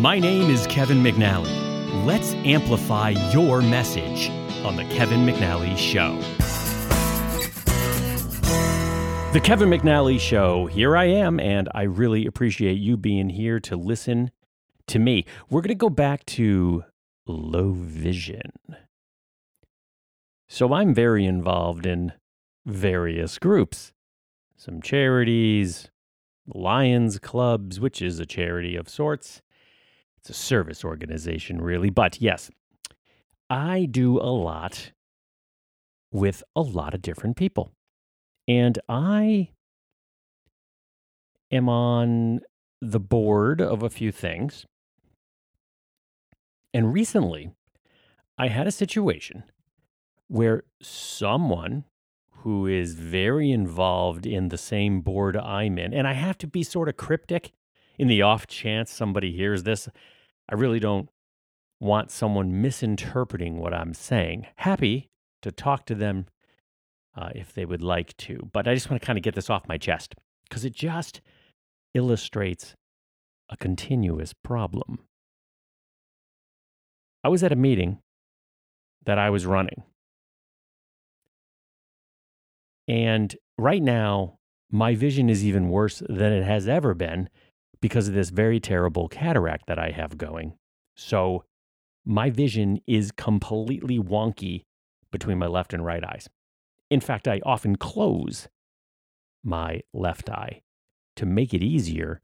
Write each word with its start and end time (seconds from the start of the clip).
My 0.00 0.18
name 0.18 0.48
is 0.48 0.66
Kevin 0.68 1.02
McNally. 1.02 2.06
Let's 2.06 2.32
amplify 2.36 3.10
your 3.34 3.60
message 3.60 4.30
on 4.64 4.76
The 4.76 4.84
Kevin 4.84 5.26
McNally 5.26 5.76
Show. 5.76 6.18
The 9.34 9.40
Kevin 9.40 9.68
McNally 9.68 10.18
Show, 10.18 10.64
here 10.64 10.96
I 10.96 11.04
am, 11.04 11.38
and 11.38 11.68
I 11.74 11.82
really 11.82 12.24
appreciate 12.24 12.78
you 12.78 12.96
being 12.96 13.28
here 13.28 13.60
to 13.60 13.76
listen 13.76 14.30
to 14.86 14.98
me. 14.98 15.26
We're 15.50 15.60
going 15.60 15.68
to 15.68 15.74
go 15.74 15.90
back 15.90 16.24
to 16.26 16.84
low 17.26 17.72
vision. 17.72 18.52
So 20.48 20.72
I'm 20.72 20.94
very 20.94 21.26
involved 21.26 21.84
in 21.84 22.14
various 22.64 23.38
groups, 23.38 23.92
some 24.56 24.80
charities, 24.80 25.90
Lions 26.46 27.18
Clubs, 27.18 27.78
which 27.78 28.00
is 28.00 28.18
a 28.18 28.24
charity 28.24 28.76
of 28.76 28.88
sorts. 28.88 29.42
It's 30.20 30.30
a 30.30 30.34
service 30.34 30.84
organization, 30.84 31.60
really. 31.60 31.90
But 31.90 32.20
yes, 32.20 32.50
I 33.48 33.86
do 33.86 34.18
a 34.18 34.30
lot 34.30 34.92
with 36.12 36.42
a 36.54 36.60
lot 36.60 36.94
of 36.94 37.02
different 37.02 37.36
people. 37.36 37.72
And 38.46 38.78
I 38.88 39.50
am 41.50 41.68
on 41.68 42.40
the 42.80 43.00
board 43.00 43.60
of 43.60 43.82
a 43.82 43.90
few 43.90 44.12
things. 44.12 44.66
And 46.72 46.92
recently, 46.92 47.52
I 48.38 48.48
had 48.48 48.66
a 48.66 48.72
situation 48.72 49.44
where 50.28 50.64
someone 50.80 51.84
who 52.42 52.66
is 52.66 52.94
very 52.94 53.50
involved 53.50 54.24
in 54.26 54.48
the 54.48 54.56
same 54.58 55.00
board 55.00 55.36
I'm 55.36 55.78
in, 55.78 55.92
and 55.92 56.06
I 56.06 56.14
have 56.14 56.38
to 56.38 56.46
be 56.46 56.62
sort 56.62 56.88
of 56.88 56.96
cryptic 56.96 57.52
in 58.00 58.08
the 58.08 58.22
off 58.22 58.46
chance 58.46 58.90
somebody 58.90 59.32
hears 59.32 59.62
this. 59.64 59.88
I 60.48 60.54
really 60.54 60.80
don't 60.80 61.08
want 61.78 62.10
someone 62.10 62.60
misinterpreting 62.60 63.58
what 63.58 63.74
I'm 63.74 63.94
saying. 63.94 64.46
Happy 64.56 65.10
to 65.42 65.52
talk 65.52 65.86
to 65.86 65.94
them 65.94 66.26
uh, 67.16 67.30
if 67.34 67.52
they 67.52 67.64
would 67.64 67.82
like 67.82 68.16
to, 68.18 68.48
but 68.52 68.66
I 68.66 68.74
just 68.74 68.90
want 68.90 69.00
to 69.00 69.06
kind 69.06 69.18
of 69.18 69.22
get 69.22 69.34
this 69.34 69.50
off 69.50 69.68
my 69.68 69.78
chest 69.78 70.14
because 70.48 70.64
it 70.64 70.74
just 70.74 71.20
illustrates 71.94 72.74
a 73.48 73.56
continuous 73.56 74.32
problem. 74.32 75.00
I 77.22 77.28
was 77.28 77.42
at 77.42 77.52
a 77.52 77.56
meeting 77.56 77.98
that 79.04 79.18
I 79.18 79.30
was 79.30 79.46
running 79.46 79.82
and 82.90 83.36
right 83.56 83.82
now, 83.82 84.38
my 84.68 84.96
vision 84.96 85.30
is 85.30 85.44
even 85.44 85.68
worse 85.68 86.02
than 86.08 86.32
it 86.32 86.42
has 86.42 86.66
ever 86.66 86.92
been 86.92 87.28
because 87.80 88.08
of 88.08 88.14
this 88.14 88.30
very 88.30 88.60
terrible 88.60 89.08
cataract 89.08 89.66
that 89.66 89.78
I 89.78 89.90
have 89.90 90.18
going. 90.18 90.54
So 90.94 91.44
my 92.04 92.30
vision 92.30 92.80
is 92.86 93.12
completely 93.12 93.98
wonky 93.98 94.64
between 95.10 95.38
my 95.38 95.46
left 95.46 95.72
and 95.72 95.84
right 95.84 96.04
eyes. 96.04 96.28
In 96.90 97.00
fact, 97.00 97.28
I 97.28 97.40
often 97.44 97.76
close 97.76 98.48
my 99.42 99.82
left 99.92 100.28
eye 100.28 100.62
to 101.16 101.26
make 101.26 101.54
it 101.54 101.62
easier 101.62 102.20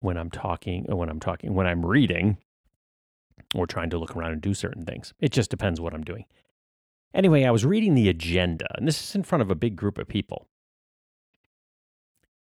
when 0.00 0.16
I'm 0.16 0.30
talking, 0.30 0.84
when 0.88 1.08
I'm 1.08 1.20
talking, 1.20 1.54
when 1.54 1.66
I'm 1.66 1.84
reading 1.84 2.38
or 3.54 3.66
trying 3.66 3.90
to 3.90 3.98
look 3.98 4.16
around 4.16 4.32
and 4.32 4.40
do 4.40 4.54
certain 4.54 4.84
things. 4.84 5.12
It 5.20 5.32
just 5.32 5.50
depends 5.50 5.80
what 5.80 5.94
I'm 5.94 6.04
doing. 6.04 6.24
Anyway, 7.12 7.44
I 7.44 7.50
was 7.50 7.64
reading 7.64 7.94
the 7.94 8.08
agenda, 8.08 8.66
and 8.76 8.86
this 8.86 9.02
is 9.02 9.14
in 9.14 9.24
front 9.24 9.42
of 9.42 9.50
a 9.50 9.56
big 9.56 9.74
group 9.74 9.98
of 9.98 10.06
people. 10.06 10.46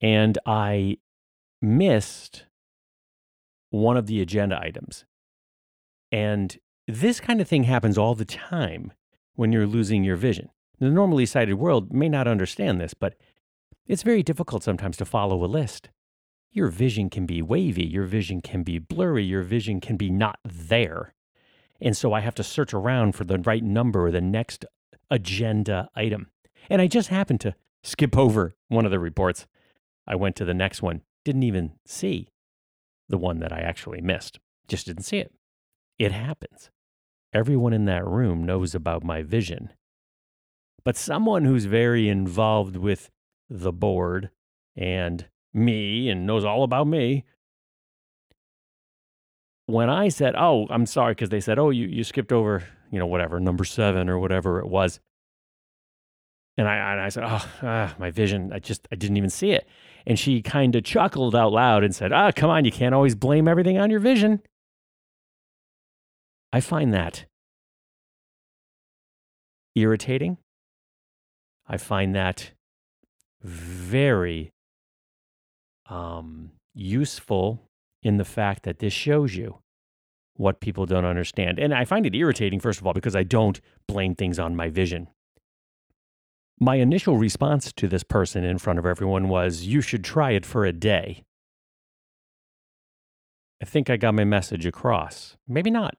And 0.01 0.37
I 0.45 0.97
missed 1.61 2.45
one 3.69 3.97
of 3.97 4.07
the 4.07 4.21
agenda 4.21 4.59
items. 4.61 5.05
And 6.11 6.57
this 6.87 7.19
kind 7.19 7.39
of 7.39 7.47
thing 7.47 7.63
happens 7.63 7.97
all 7.97 8.15
the 8.15 8.25
time 8.25 8.91
when 9.35 9.51
you're 9.51 9.67
losing 9.67 10.03
your 10.03 10.17
vision. 10.17 10.49
The 10.79 10.89
normally 10.89 11.25
sighted 11.25 11.55
world 11.55 11.93
may 11.93 12.09
not 12.09 12.27
understand 12.27 12.81
this, 12.81 12.93
but 12.93 13.15
it's 13.87 14.03
very 14.03 14.23
difficult 14.23 14.63
sometimes 14.63 14.97
to 14.97 15.05
follow 15.05 15.43
a 15.43 15.47
list. 15.47 15.89
Your 16.51 16.67
vision 16.67 17.09
can 17.09 17.25
be 17.25 17.41
wavy, 17.41 17.85
your 17.85 18.05
vision 18.05 18.41
can 18.41 18.63
be 18.63 18.77
blurry, 18.77 19.23
your 19.23 19.43
vision 19.43 19.79
can 19.79 19.95
be 19.95 20.09
not 20.09 20.39
there. 20.43 21.13
And 21.79 21.95
so 21.95 22.13
I 22.13 22.19
have 22.19 22.35
to 22.35 22.43
search 22.43 22.73
around 22.73 23.13
for 23.13 23.23
the 23.23 23.39
right 23.39 23.63
number 23.63 24.05
or 24.05 24.11
the 24.11 24.21
next 24.21 24.65
agenda 25.09 25.89
item. 25.95 26.29
And 26.69 26.81
I 26.81 26.87
just 26.87 27.09
happened 27.09 27.41
to 27.41 27.55
skip 27.83 28.17
over 28.17 28.55
one 28.67 28.85
of 28.85 28.91
the 28.91 28.99
reports. 28.99 29.47
I 30.07 30.15
went 30.15 30.35
to 30.37 30.45
the 30.45 30.53
next 30.53 30.81
one, 30.81 31.01
didn't 31.23 31.43
even 31.43 31.73
see 31.85 32.29
the 33.09 33.17
one 33.17 33.39
that 33.39 33.51
I 33.51 33.59
actually 33.59 34.01
missed, 34.01 34.39
just 34.67 34.85
didn't 34.85 35.03
see 35.03 35.17
it. 35.17 35.31
It 35.99 36.11
happens. 36.11 36.71
Everyone 37.33 37.73
in 37.73 37.85
that 37.85 38.05
room 38.05 38.43
knows 38.43 38.73
about 38.75 39.03
my 39.03 39.21
vision. 39.21 39.69
But 40.83 40.97
someone 40.97 41.45
who's 41.45 41.65
very 41.65 42.09
involved 42.09 42.75
with 42.75 43.09
the 43.49 43.71
board 43.71 44.31
and 44.75 45.27
me 45.53 46.09
and 46.09 46.25
knows 46.25 46.43
all 46.43 46.63
about 46.63 46.87
me 46.87 47.25
when 49.65 49.89
I 49.89 50.09
said, 50.09 50.35
"Oh, 50.35 50.67
I'm 50.69 50.85
sorry," 50.85 51.13
because 51.13 51.29
they 51.29 51.39
said, 51.39 51.59
"Oh, 51.59 51.69
you 51.69 51.87
you 51.87 52.03
skipped 52.03 52.31
over, 52.31 52.63
you 52.91 52.99
know, 52.99 53.05
whatever 53.05 53.39
number 53.39 53.63
seven 53.63 54.09
or 54.09 54.19
whatever 54.19 54.59
it 54.59 54.67
was," 54.67 54.99
and 56.57 56.67
I 56.67 56.75
and 56.75 57.01
I 57.01 57.09
said, 57.09 57.23
"Oh, 57.25 57.93
my 57.99 58.11
vision, 58.11 58.51
I 58.53 58.59
just 58.59 58.87
I 58.91 58.95
didn't 58.95 59.17
even 59.17 59.29
see 59.29 59.51
it," 59.51 59.67
and 60.05 60.17
she 60.19 60.41
kind 60.41 60.75
of 60.75 60.83
chuckled 60.83 61.35
out 61.35 61.51
loud 61.51 61.83
and 61.83 61.95
said, 61.95 62.11
"Ah, 62.11 62.27
oh, 62.27 62.31
come 62.35 62.49
on, 62.49 62.65
you 62.65 62.71
can't 62.71 62.95
always 62.95 63.15
blame 63.15 63.47
everything 63.47 63.77
on 63.77 63.89
your 63.89 63.99
vision." 63.99 64.41
I 66.53 66.59
find 66.59 66.93
that 66.93 67.25
irritating. 69.75 70.37
I 71.67 71.77
find 71.77 72.13
that 72.13 72.51
very 73.41 74.51
um, 75.89 76.51
useful 76.73 77.63
in 78.03 78.17
the 78.17 78.25
fact 78.25 78.63
that 78.63 78.79
this 78.79 78.93
shows 78.93 79.35
you 79.35 79.59
what 80.35 80.59
people 80.59 80.85
don't 80.85 81.05
understand. 81.05 81.59
And 81.59 81.73
I 81.73 81.85
find 81.85 82.05
it 82.05 82.15
irritating, 82.15 82.59
first 82.59 82.79
of 82.79 82.87
all, 82.87 82.93
because 82.93 83.15
I 83.15 83.23
don't 83.23 83.61
blame 83.87 84.15
things 84.15 84.39
on 84.39 84.55
my 84.55 84.69
vision. 84.69 85.07
My 86.59 86.75
initial 86.75 87.17
response 87.17 87.71
to 87.73 87.87
this 87.87 88.03
person 88.03 88.43
in 88.43 88.57
front 88.57 88.79
of 88.79 88.85
everyone 88.85 89.29
was, 89.29 89.63
You 89.63 89.81
should 89.81 90.03
try 90.03 90.31
it 90.31 90.45
for 90.45 90.65
a 90.65 90.73
day. 90.73 91.23
I 93.61 93.65
think 93.65 93.89
I 93.89 93.97
got 93.97 94.15
my 94.15 94.23
message 94.23 94.65
across. 94.65 95.37
Maybe 95.47 95.69
not. 95.69 95.95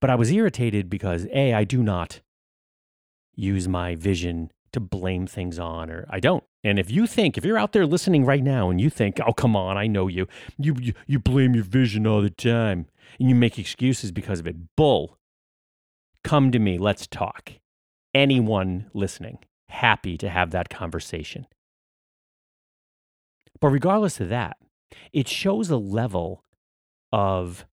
But 0.00 0.10
I 0.10 0.16
was 0.16 0.30
irritated 0.30 0.90
because 0.90 1.26
A, 1.32 1.54
I 1.54 1.64
do 1.64 1.82
not 1.82 2.20
use 3.34 3.66
my 3.68 3.94
vision 3.94 4.50
to 4.72 4.80
blame 4.80 5.26
things 5.26 5.58
on, 5.58 5.90
or 5.90 6.06
I 6.10 6.18
don't. 6.20 6.44
And 6.64 6.78
if 6.78 6.90
you 6.90 7.06
think, 7.06 7.38
if 7.38 7.44
you're 7.44 7.58
out 7.58 7.72
there 7.72 7.86
listening 7.86 8.24
right 8.24 8.42
now 8.42 8.70
and 8.70 8.80
you 8.80 8.90
think, 8.90 9.20
oh, 9.24 9.32
come 9.32 9.54
on, 9.54 9.76
I 9.76 9.86
know 9.86 10.08
you, 10.08 10.26
you, 10.58 10.74
you, 10.80 10.92
you 11.06 11.18
blame 11.18 11.54
your 11.54 11.64
vision 11.64 12.06
all 12.06 12.20
the 12.20 12.30
time 12.30 12.86
and 13.20 13.28
you 13.28 13.34
make 13.34 13.58
excuses 13.58 14.10
because 14.10 14.40
of 14.40 14.46
it, 14.46 14.76
bull, 14.76 15.18
come 16.24 16.50
to 16.50 16.58
me. 16.58 16.76
Let's 16.78 17.06
talk. 17.06 17.52
Anyone 18.14 18.90
listening, 18.94 19.38
happy 19.68 20.16
to 20.18 20.28
have 20.28 20.50
that 20.52 20.68
conversation. 20.68 21.46
But 23.60 23.68
regardless 23.68 24.20
of 24.20 24.28
that, 24.28 24.56
it 25.12 25.28
shows 25.28 25.70
a 25.70 25.76
level 25.76 26.44
of 27.12 27.66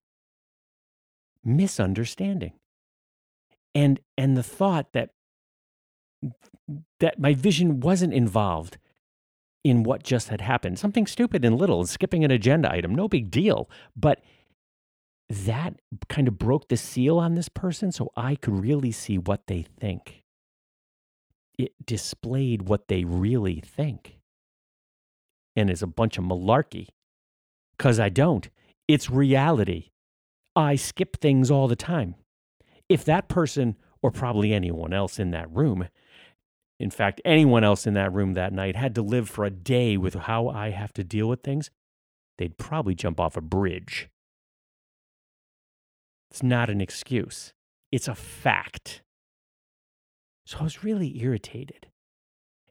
misunderstanding 1.44 2.54
and 3.74 4.00
and 4.18 4.38
the 4.38 4.44
thought 4.44 4.94
that 4.94 5.10
that 7.00 7.20
my 7.20 7.34
vision 7.34 7.80
wasn't 7.80 8.14
involved 8.14 8.78
in 9.64 9.84
what 9.84 10.04
just 10.04 10.30
had 10.30 10.42
happened. 10.42 10.78
Something 10.78 11.08
stupid 11.08 11.44
and 11.44 11.58
little, 11.58 11.86
skipping 11.86 12.24
an 12.24 12.32
agenda 12.32 12.72
item, 12.72 12.94
no 12.94 13.08
big 13.08 13.32
deal. 13.32 13.70
But 13.96 14.22
that 15.30 15.80
kind 16.10 16.28
of 16.28 16.38
broke 16.38 16.68
the 16.68 16.78
seal 16.78 17.18
on 17.18 17.36
this 17.36 17.50
person 17.50 17.92
so 17.92 18.12
I 18.16 18.36
could 18.36 18.60
really 18.60 18.92
see 18.92 19.18
what 19.18 19.48
they 19.48 19.66
think. 19.80 20.21
It 21.62 21.86
displayed 21.86 22.64
what 22.64 22.88
they 22.88 23.04
really 23.04 23.60
think. 23.60 24.18
And 25.56 25.70
it's 25.70 25.84
a 25.84 25.88
bunch 25.88 26.18
of 26.18 26.24
malarkey. 26.24 26.88
Because 27.78 28.00
I 28.00 28.10
don't. 28.10 28.50
It's 28.88 29.12
reality. 29.12 29.92
I 30.56 30.76
skip 30.76 31.18
things 31.22 31.52
all 31.52 31.68
the 31.68 31.76
time. 31.76 32.16
If 32.90 33.06
that 33.06 33.30
person, 33.30 33.78
or 34.02 34.10
probably 34.10 34.54
anyone 34.54 34.92
else 34.92 35.20
in 35.20 35.30
that 35.32 35.52
room, 35.52 35.88
in 36.80 36.90
fact, 36.90 37.22
anyone 37.24 37.64
else 37.64 37.86
in 37.86 37.94
that 37.94 38.12
room 38.12 38.34
that 38.34 38.54
night 38.54 38.76
had 38.76 38.96
to 38.96 39.04
live 39.04 39.30
for 39.30 39.46
a 39.46 39.52
day 39.52 39.98
with 39.98 40.16
how 40.16 40.48
I 40.48 40.72
have 40.72 40.92
to 40.94 41.04
deal 41.04 41.30
with 41.30 41.44
things, 41.44 41.70
they'd 42.40 42.58
probably 42.58 42.96
jump 42.96 43.20
off 43.20 43.38
a 43.38 43.42
bridge. 43.42 44.10
It's 46.32 46.42
not 46.42 46.72
an 46.72 46.82
excuse, 46.82 47.54
it's 47.92 48.08
a 48.08 48.16
fact. 48.16 49.04
So 50.52 50.58
I 50.60 50.64
was 50.64 50.84
really 50.84 51.18
irritated. 51.22 51.88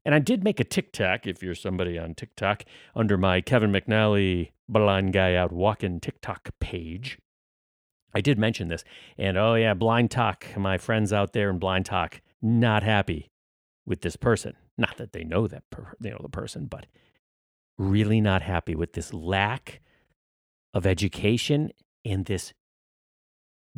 And 0.04 0.14
I 0.14 0.18
did 0.18 0.44
make 0.44 0.60
a 0.60 0.64
TikTok, 0.64 1.26
if 1.26 1.42
you're 1.42 1.54
somebody 1.54 1.98
on 1.98 2.14
TikTok, 2.14 2.64
under 2.94 3.16
my 3.16 3.40
Kevin 3.40 3.72
McNally 3.72 4.50
blind 4.68 5.14
guy 5.14 5.34
out 5.34 5.50
walking 5.50 5.98
TikTok 5.98 6.50
page. 6.60 7.18
I 8.14 8.20
did 8.20 8.38
mention 8.38 8.68
this. 8.68 8.84
And 9.16 9.38
oh, 9.38 9.54
yeah, 9.54 9.72
blind 9.72 10.10
talk. 10.10 10.44
My 10.58 10.76
friends 10.76 11.10
out 11.10 11.32
there 11.32 11.48
in 11.48 11.58
blind 11.58 11.86
talk, 11.86 12.20
not 12.42 12.82
happy 12.82 13.30
with 13.86 14.02
this 14.02 14.16
person. 14.16 14.56
Not 14.76 14.98
that 14.98 15.14
they 15.14 15.24
know 15.24 15.46
that, 15.46 15.62
per, 15.70 15.94
you 16.02 16.10
know, 16.10 16.20
the 16.20 16.28
person, 16.28 16.66
but 16.66 16.84
really 17.78 18.20
not 18.20 18.42
happy 18.42 18.74
with 18.74 18.92
this 18.92 19.14
lack 19.14 19.80
of 20.74 20.84
education 20.86 21.70
and 22.04 22.26
this 22.26 22.52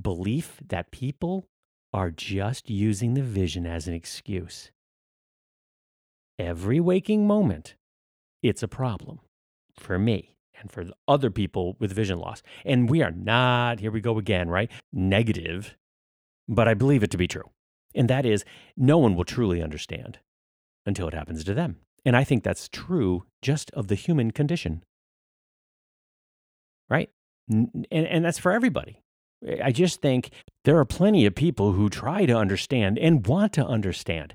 belief 0.01 0.59
that 0.67 0.91
people 0.91 1.47
are 1.93 2.11
just 2.11 2.71
using 2.71 3.15
the 3.15 3.23
vision 3.23 3.67
as 3.67 3.87
an 3.87 3.95
excuse. 3.95 4.71
Every 6.39 6.81
waking 6.81 7.27
moment, 7.27 7.75
it's 8.43 8.63
a 8.63 8.69
problem 8.69 9.21
for 9.79 9.99
me 9.99 10.37
and 10.59 10.71
for 10.71 10.87
other 11.07 11.31
people 11.31 11.77
with 11.79 11.93
vision 11.93 12.19
loss. 12.19 12.43
And 12.65 12.89
we 12.89 13.03
are 13.03 13.11
not, 13.11 13.81
here 13.81 13.91
we 13.91 14.01
go 14.01 14.19
again, 14.19 14.49
right? 14.49 14.71
Negative, 14.93 15.77
but 16.49 16.67
I 16.69 16.75
believe 16.75 17.03
it 17.03 17.11
to 17.11 17.19
be 17.19 17.29
true. 17.29 17.51
And 17.95 18.09
that 18.09 18.25
is, 18.25 18.45
no 18.77 18.97
one 18.99 19.15
will 19.15 19.25
truly 19.25 19.63
understand 19.63 20.19
until 20.87 21.09
it 21.09 21.15
happens 21.15 21.45
to 21.45 21.55
them. 21.55 21.77
And 22.05 22.17
I 22.17 22.25
think 22.25 22.43
that's 22.43 22.69
true 22.69 23.25
just 23.43 23.71
of 23.73 23.89
the 23.89 23.95
human 23.95 24.31
condition. 24.31 24.83
Right? 26.89 27.11
And, 27.49 27.87
and 27.91 28.25
that's 28.25 28.39
for 28.39 28.53
everybody. 28.53 29.02
I 29.63 29.73
just 29.73 30.01
think 30.01 30.31
there 30.65 30.79
are 30.79 30.85
plenty 30.85 31.27
of 31.27 31.35
people 31.35 31.73
who 31.73 31.89
try 31.89 32.27
to 32.27 32.37
understand 32.37 32.99
and 32.99 33.27
want 33.27 33.53
to 33.55 33.67
understand, 33.67 34.35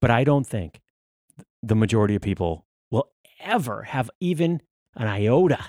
but 0.00 0.10
I 0.10 0.24
don't 0.24 0.46
think 0.46 0.80
the 1.62 1.76
majority 1.76 2.14
of 2.14 2.22
people 2.22 2.66
will 2.90 3.10
ever 3.40 3.82
have 3.84 4.10
even 4.20 4.60
an 4.96 5.06
iota 5.06 5.66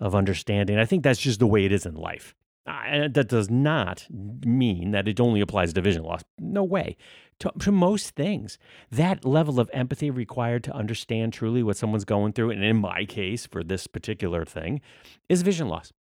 of 0.00 0.14
understanding. 0.14 0.78
I 0.78 0.84
think 0.84 1.02
that's 1.02 1.20
just 1.20 1.38
the 1.38 1.46
way 1.46 1.64
it 1.64 1.72
is 1.72 1.86
in 1.86 1.94
life. 1.94 2.34
And 2.66 3.14
that 3.14 3.28
does 3.28 3.48
not 3.48 4.06
mean 4.10 4.90
that 4.90 5.06
it 5.06 5.20
only 5.20 5.40
applies 5.40 5.72
to 5.72 5.80
vision 5.80 6.02
loss. 6.02 6.22
No 6.38 6.64
way. 6.64 6.96
To, 7.40 7.52
to, 7.60 7.70
most 7.70 8.10
things, 8.16 8.58
that 8.90 9.24
level 9.24 9.60
of 9.60 9.70
empathy 9.72 10.10
required 10.10 10.64
to 10.64 10.74
understand 10.74 11.32
truly 11.32 11.62
what 11.62 11.76
someone's 11.76 12.04
going 12.04 12.32
through, 12.32 12.50
and 12.50 12.64
in 12.64 12.78
my 12.78 13.04
case, 13.04 13.46
for 13.46 13.62
this 13.62 13.86
particular 13.86 14.44
thing, 14.44 14.80
is 15.28 15.42
vision 15.42 15.68
loss. 15.68 15.92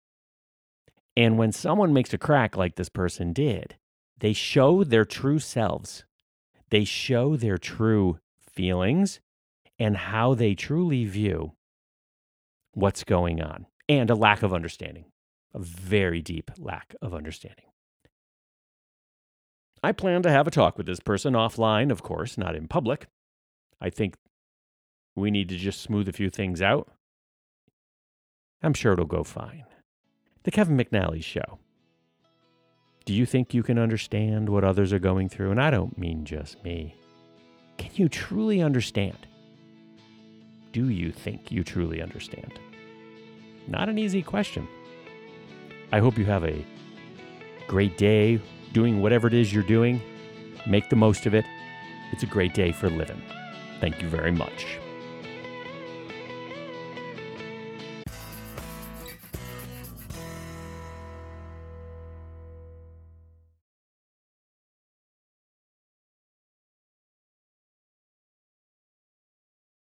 And 1.17 1.37
when 1.37 1.51
someone 1.51 1.93
makes 1.93 2.13
a 2.13 2.17
crack 2.17 2.57
like 2.57 2.75
this 2.75 2.89
person 2.89 3.31
did, 3.31 3.75
they 4.19 4.33
show 4.33 4.83
their 4.83 5.05
true 5.05 5.39
selves. 5.39 6.03
They 6.69 6.83
show 6.83 7.35
their 7.35 7.57
true 7.57 8.19
feelings 8.39 9.19
and 9.79 9.95
how 9.95 10.33
they 10.33 10.55
truly 10.55 11.05
view 11.05 11.53
what's 12.73 13.03
going 13.03 13.41
on 13.41 13.65
and 13.87 14.09
a 14.09 14.15
lack 14.15 14.43
of 14.43 14.53
understanding, 14.53 15.05
a 15.53 15.59
very 15.59 16.21
deep 16.21 16.51
lack 16.57 16.95
of 17.01 17.13
understanding. 17.13 17.65
I 19.83 19.91
plan 19.91 20.23
to 20.23 20.31
have 20.31 20.47
a 20.47 20.51
talk 20.51 20.77
with 20.77 20.87
this 20.87 20.99
person 20.99 21.33
offline, 21.33 21.91
of 21.91 22.01
course, 22.01 22.37
not 22.37 22.55
in 22.55 22.67
public. 22.67 23.07
I 23.79 23.89
think 23.89 24.15
we 25.15 25.29
need 25.29 25.49
to 25.49 25.57
just 25.57 25.81
smooth 25.81 26.09
a 26.09 26.13
few 26.13 26.29
things 26.29 26.61
out. 26.61 26.89
I'm 28.63 28.73
sure 28.73 28.93
it'll 28.93 29.05
go 29.05 29.23
fine. 29.23 29.65
The 30.45 30.51
Kevin 30.51 30.77
McNally 30.77 31.23
Show. 31.23 31.57
Do 33.05 33.15
you 33.15 33.25
think 33.25 33.55
you 33.55 33.63
can 33.63 33.79
understand 33.79 34.47
what 34.47 34.63
others 34.63 34.93
are 34.93 34.99
going 34.99 35.27
through? 35.27 35.49
And 35.49 35.59
I 35.59 35.71
don't 35.71 35.97
mean 35.97 36.23
just 36.23 36.63
me. 36.63 36.95
Can 37.79 37.89
you 37.95 38.07
truly 38.07 38.61
understand? 38.61 39.17
Do 40.71 40.91
you 40.91 41.11
think 41.11 41.51
you 41.51 41.63
truly 41.63 41.99
understand? 41.99 42.59
Not 43.67 43.89
an 43.89 43.97
easy 43.97 44.21
question. 44.21 44.67
I 45.91 45.97
hope 45.97 46.15
you 46.15 46.25
have 46.25 46.45
a 46.45 46.63
great 47.67 47.97
day 47.97 48.39
doing 48.71 49.01
whatever 49.01 49.27
it 49.27 49.33
is 49.33 49.51
you're 49.51 49.63
doing. 49.63 49.99
Make 50.67 50.91
the 50.91 50.95
most 50.95 51.25
of 51.25 51.33
it. 51.33 51.45
It's 52.11 52.21
a 52.21 52.27
great 52.27 52.53
day 52.53 52.71
for 52.71 52.87
living. 52.87 53.19
Thank 53.81 53.99
you 53.99 54.09
very 54.09 54.31
much. 54.31 54.77